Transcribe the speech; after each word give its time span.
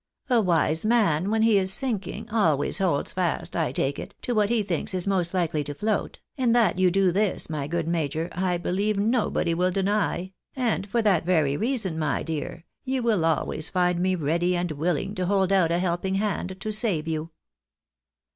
A 0.31 0.41
wise 0.41 0.83
man, 0.83 1.29
when 1.29 1.43
he 1.43 1.59
is 1.59 1.71
sinking, 1.71 2.27
always 2.31 2.79
holds 2.79 3.11
fast— 3.11 3.55
I 3.55 3.71
take 3.71 3.99
it— 3.99 4.15
to 4.23 4.33
what 4.33 4.49
he 4.49 4.63
thinks 4.63 4.95
is 4.95 5.05
most 5.05 5.31
likely 5.31 5.63
to 5.65 5.75
fioat, 5.75 6.15
and 6.39 6.55
that 6.55 6.79
you 6.79 6.89
do 6.89 7.11
this, 7.11 7.51
my 7.51 7.67
good 7.67 7.87
major, 7.87 8.27
I 8.31 8.57
believe 8.57 8.97
nobody 8.97 9.53
will 9.53 9.69
deny; 9.69 10.31
and 10.55 10.87
for 10.87 11.03
that 11.03 11.23
very 11.23 11.55
reason, 11.55 11.99
my 11.99 12.23
dear, 12.23 12.65
you 12.83 13.03
will 13.03 13.23
always 13.23 13.69
find 13.69 13.99
me 13.99 14.15
ready 14.15 14.55
and 14.57 14.71
wiUing 14.71 15.15
to 15.17 15.27
hold 15.27 15.51
out 15.51 15.69
a 15.71 15.77
helping 15.77 16.15
hand 16.15 16.57
to 16.61 16.71
save 16.71 17.07
you." 17.07 17.29